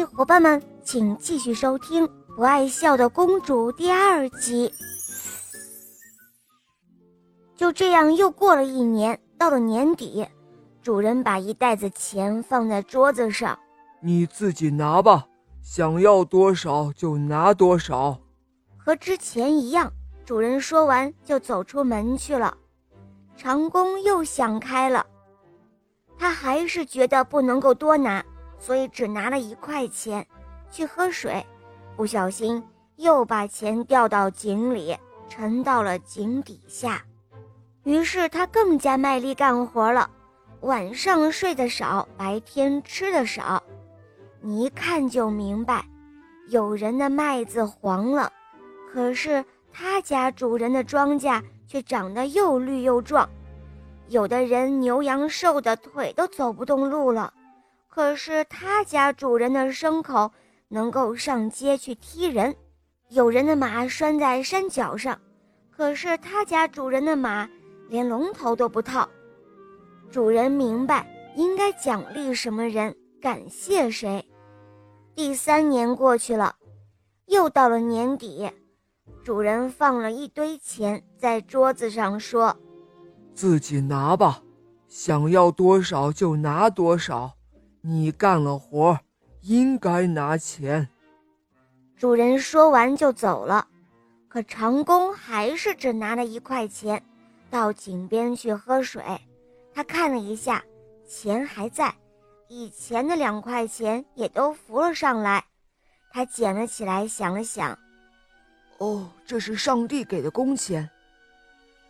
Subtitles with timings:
[0.00, 4.72] 嘿，伙伴们，请继续收听《不爱笑的公主》第二集。
[7.54, 10.26] 就这样，又过了一年，到了年底，
[10.80, 13.58] 主人把一袋子钱放在桌子上，
[14.00, 15.26] 你自己拿吧，
[15.60, 18.18] 想要多少就拿多少。
[18.78, 19.92] 和之前一样，
[20.24, 22.56] 主人说完就走出门去了。
[23.36, 25.04] 长工又想开了，
[26.16, 28.24] 他还是觉得不能够多拿。
[28.60, 30.24] 所以只拿了一块钱，
[30.70, 31.44] 去喝水，
[31.96, 32.62] 不小心
[32.96, 34.96] 又把钱掉到井里，
[35.28, 37.02] 沉到了井底下。
[37.84, 40.08] 于是他更加卖力干活了，
[40.60, 43.62] 晚上睡得少，白天吃的少。
[44.42, 45.84] 你一看就明白，
[46.50, 48.30] 有人的麦子黄了，
[48.92, 49.42] 可是
[49.72, 53.28] 他家主人的庄稼却长得又绿又壮。
[54.08, 57.32] 有的人牛羊瘦的腿都走不动路了。
[57.90, 60.30] 可是他家主人的牲口
[60.68, 62.54] 能够上街去踢人，
[63.08, 65.20] 有人的马拴在山脚上，
[65.70, 67.50] 可是他家主人的马
[67.88, 69.08] 连龙头都不套。
[70.08, 74.24] 主人明白应该奖励什么人，感谢谁。
[75.16, 76.54] 第三年过去了，
[77.26, 78.48] 又到了年底，
[79.24, 82.56] 主人放了一堆钱在桌子上，说
[83.34, 84.42] ：“自己拿吧，
[84.86, 87.32] 想要多少就拿多少。”
[87.82, 88.98] 你干了活，
[89.42, 90.88] 应该拿钱。
[91.96, 93.66] 主人说完就走了，
[94.28, 97.02] 可长工还是只拿了一块钱，
[97.50, 99.02] 到井边去喝水。
[99.74, 100.62] 他看了一下，
[101.08, 101.94] 钱还在，
[102.48, 105.44] 以前的两块钱也都浮了上来。
[106.12, 107.78] 他捡了起来，想了想，
[108.78, 110.88] 哦，这是上帝给的工钱。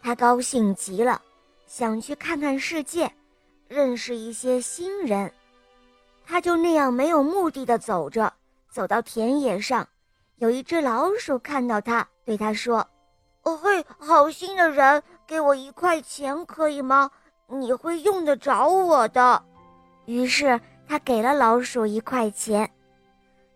[0.00, 1.20] 他高兴极了，
[1.66, 3.10] 想去看看世界，
[3.68, 5.32] 认识一些新人。
[6.26, 8.32] 他就那样没有目的的走着，
[8.70, 9.86] 走到田野上，
[10.36, 12.86] 有一只老鼠看到他，对他说
[13.44, 17.10] ：“哦嘿，好心的人，给我一块钱可以吗？
[17.46, 19.42] 你会用得着我的。”
[20.06, 20.58] 于是
[20.88, 22.70] 他给了老鼠一块钱。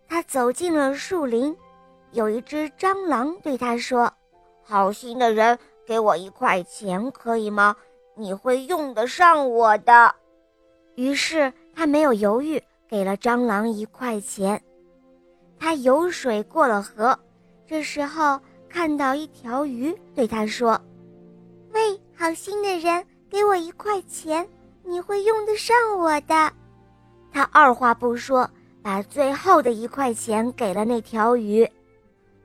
[0.07, 1.55] 他走进了树林，
[2.11, 4.13] 有一只蟑螂对他说
[4.63, 5.57] ：“好心的人，
[5.87, 7.75] 给我一块钱可以吗？
[8.15, 10.13] 你会用得上我的。”
[10.95, 11.51] 于是。
[11.79, 14.61] 他没有犹豫，给了蟑螂一块钱。
[15.57, 17.17] 他游水过了河，
[17.65, 20.77] 这时候看到一条鱼，对他说
[21.71, 24.45] ：“喂，好心的人，给我一块钱，
[24.83, 26.51] 你会用得上我的。”
[27.31, 28.49] 他二话不说，
[28.81, 31.65] 把最后的一块钱给了那条鱼。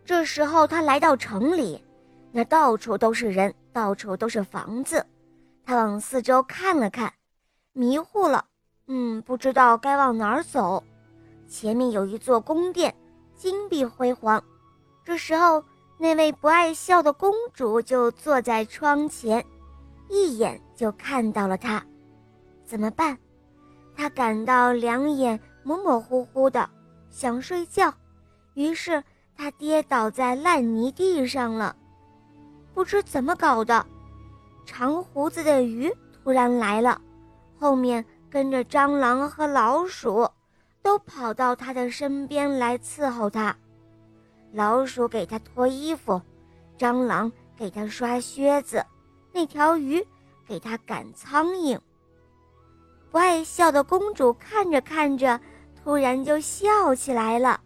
[0.04, 1.82] 这时候他来到城里，
[2.30, 5.04] 那到处都是人，到处都是房子。
[5.64, 7.12] 他往四周看了看，
[7.72, 8.44] 迷糊了。
[8.86, 10.82] 嗯，不知道该往哪儿走。
[11.48, 12.94] 前面有一座宫殿，
[13.34, 14.42] 金碧辉煌。
[15.02, 15.64] 这时候，
[15.96, 19.44] 那位不爱笑的公主就坐在窗前，
[20.10, 21.82] 一眼就看到了他。
[22.64, 23.16] 怎么办？
[23.96, 26.68] 他感到两眼模模糊糊的，
[27.08, 27.92] 想睡觉。
[28.52, 29.02] 于是
[29.34, 31.74] 他跌倒在烂泥地上了。
[32.74, 33.86] 不知怎么搞的，
[34.66, 37.00] 长胡子的鱼突然来了，
[37.58, 38.04] 后面。
[38.34, 40.28] 跟着蟑螂和老鼠，
[40.82, 43.56] 都跑到他的身边来伺候他。
[44.52, 46.20] 老鼠给他脱衣服，
[46.76, 48.84] 蟑螂给他刷靴子，
[49.32, 50.04] 那条鱼
[50.48, 51.78] 给他赶苍蝇。
[53.12, 55.38] 不爱笑的公主看着看着，
[55.80, 57.60] 突然就笑起来了。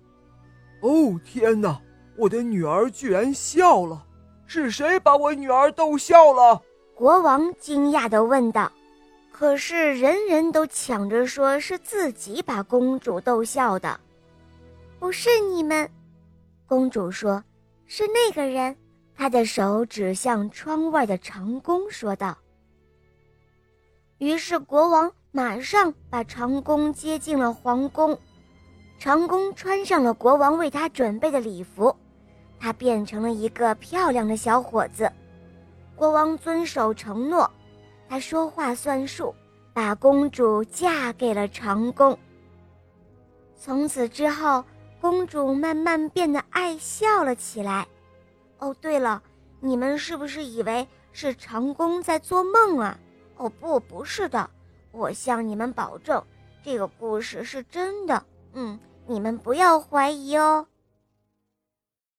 [0.82, 1.80] 哦天哪！
[2.14, 4.04] 我的女儿居然笑了！
[4.44, 6.60] 是谁把我女儿逗笑了？
[6.94, 8.70] 国王惊讶地问道。
[9.38, 14.00] 可是人人都抢着说是自己把公主逗笑的，
[14.98, 15.88] 不是你们。
[16.66, 17.44] 公主说
[17.86, 18.76] ：“是那个人。”
[19.14, 22.36] 她的手指向窗外的长工说道。
[24.18, 28.18] 于是国王马上把长工接进了皇宫，
[28.98, 31.94] 长工穿上了国王为他准备的礼服，
[32.58, 35.08] 他变成了一个漂亮的小伙子。
[35.94, 37.48] 国王遵守承诺。
[38.08, 39.34] 他说话算数，
[39.72, 42.18] 把公主嫁给了长工。
[43.54, 44.64] 从此之后，
[45.00, 47.86] 公主慢慢变得爱笑了起来。
[48.58, 49.22] 哦，对了，
[49.60, 52.98] 你们是不是以为是长工在做梦啊？
[53.36, 54.48] 哦，不，不是的，
[54.90, 56.22] 我向你们保证，
[56.64, 58.24] 这个故事是真的。
[58.54, 60.66] 嗯，你们不要怀疑哦。